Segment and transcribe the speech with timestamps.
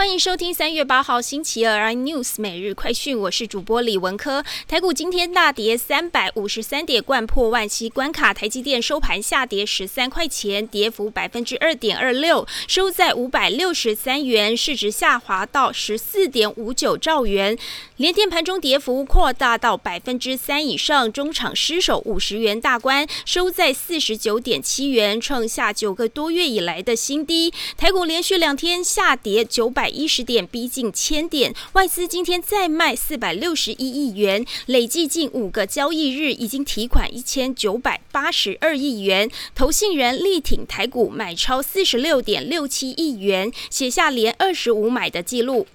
[0.00, 4.42] 欢迎收听三月八号星期二 iNews 每日快讯，我是主播李文科。
[4.66, 8.32] 台股今天大跌三百五十三点，冠破万七关卡。
[8.32, 17.58] 台积电收盘下跌十三块钱，跌幅百分之二点二六，收在五百六十三元，市值下滑到十四点五九兆元。
[17.98, 27.52] 联电盘中跌幅扩大到百分之三以上，中场失守五十元大关，收在四十九点七元，创下九个多月以来的新低。
[27.76, 29.89] 台股连续两天下跌九百。
[29.90, 45.66] 一十点逼近千点，外资今天再卖四百六十一亿元，累计近五个交易日已经提款一千九百八十二亿元，投信人力挺台股买超四十六点六七亿元，写下连二十五买的记录。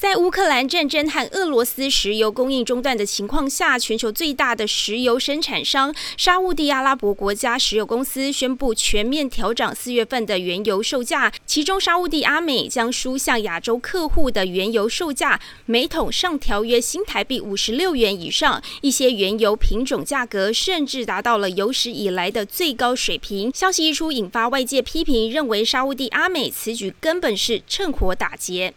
[0.00, 23.50] 在乌克兰战争和俄罗斯石油供应中断的情况下，全球最大的石油生产商沙地阿拉伯国家石油公司宣布全面调整四月份的原油售价，其中沙地阿美将输向亚洲客户的原油售价每桶上调约新台币五十六元以上，一些原油品种价格甚至达到了有史以来的最高水平。
[23.52, 28.74] 消息一出，引发外界批评，认为沙地阿美此举根本是趁火打劫。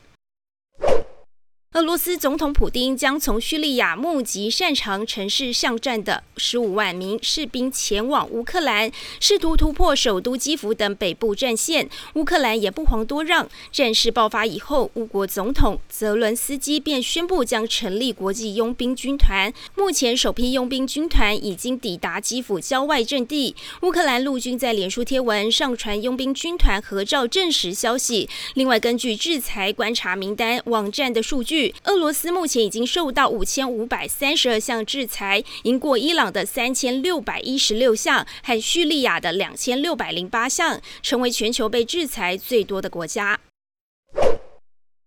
[1.74, 8.92] 俄罗斯总统普京将从叙利亚募集擅长城市巷战的十五万名士兵前往乌克兰，
[9.22, 11.90] 试图突破首都基辅等北部战线。
[12.16, 13.48] 乌克兰也不遑多让。
[13.72, 19.54] 战事爆发以后，乌国总统泽伦斯基便宣布将成立国际佣兵军团。
[19.74, 23.56] 目前，首批佣兵军团已经抵达基辅郊外阵地。
[23.84, 28.28] 乌克兰陆军在脸书贴文上传佣兵军团合照，证实消息。
[28.56, 43.40] 另外，根据制裁观察名单网站的数据俄罗斯目前已经受到五千五百三十二项制裁，赢过伊朗的三千六百一十六项和叙利亚的两千六百零八项，成为全球被制裁最多的国家。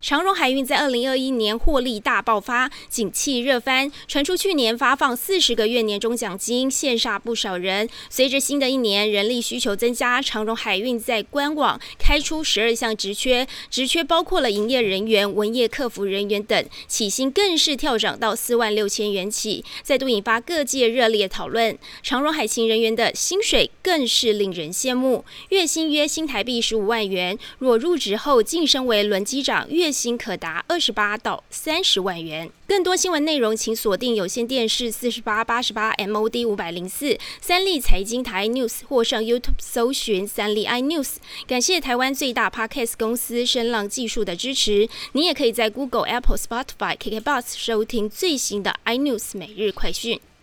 [0.05, 7.89] 长荣海运在二零二一年获利大爆发，景气热翻，传出去年发放四十个月年终奖金，羡煞不少人。
[8.07, 21.75] 随着新的一年人力需求增加，长荣海运在官网开出十二项职缺，职缺包括了营业人员、文业客服人员等，起薪更是跳涨到四万六千元起，再度引发各界热烈讨论。
[22.03, 32.51] 长荣海勤人员的薪水更是令人羡慕，月薪约新台币十五万元，若入职后晋升为轮机长，月薪可达二十八到三十万元。
[32.67, 41.15] 更多新闻内容，请锁定有线电视四十八八十八 MOD 五百零四三立财经台 News，或上 YouTube 搜寻三立 iNews。
[41.47, 44.89] 感谢台湾最大 Podcast 公司声浪技术的支持。
[45.13, 50.19] 你也可以在 Google、Apple、Spotify、KKBox 收听最新的 iNews 每日快讯。